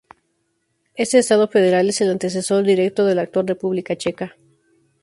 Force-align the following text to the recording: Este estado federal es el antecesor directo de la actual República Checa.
Este 0.95 1.19
estado 1.19 1.47
federal 1.47 1.87
es 1.89 2.01
el 2.01 2.09
antecesor 2.09 2.63
directo 2.63 3.05
de 3.05 3.13
la 3.13 3.21
actual 3.21 3.45
República 3.45 3.95
Checa. 3.95 4.35